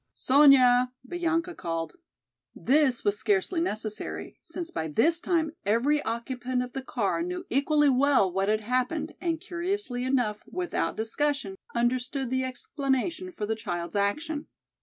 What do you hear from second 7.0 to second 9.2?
knew equally well what had happened